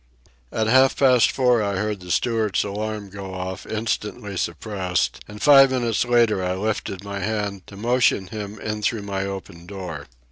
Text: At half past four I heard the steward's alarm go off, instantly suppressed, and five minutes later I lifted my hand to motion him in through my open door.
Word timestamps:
At 0.51 0.65
half 0.65 0.97
past 0.97 1.29
four 1.29 1.61
I 1.61 1.75
heard 1.75 1.99
the 1.99 2.09
steward's 2.09 2.63
alarm 2.63 3.11
go 3.11 3.35
off, 3.35 3.67
instantly 3.67 4.35
suppressed, 4.35 5.19
and 5.27 5.39
five 5.39 5.69
minutes 5.69 6.05
later 6.05 6.43
I 6.43 6.55
lifted 6.55 7.03
my 7.03 7.19
hand 7.19 7.67
to 7.67 7.77
motion 7.77 8.25
him 8.25 8.57
in 8.59 8.81
through 8.81 9.03
my 9.03 9.25
open 9.27 9.67
door. 9.67 10.07